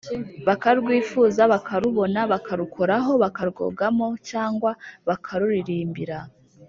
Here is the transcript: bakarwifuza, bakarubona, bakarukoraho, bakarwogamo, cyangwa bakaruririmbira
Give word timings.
bakarwifuza, 0.47 1.41
bakarubona, 1.53 2.19
bakarukoraho, 2.33 3.11
bakarwogamo, 3.23 4.07
cyangwa 4.29 4.71
bakaruririmbira 5.07 6.19